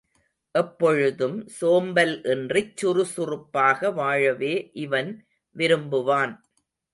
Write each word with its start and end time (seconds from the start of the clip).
எப்பொழுதும் 0.55 1.35
சோம்பல் 1.57 2.13
இன்றிச் 2.23 2.73
சுறுசுறுப்பாக 2.77 3.91
வாழவே 3.91 4.53
இவன் 4.77 5.11
விரும்புவான். 5.55 6.35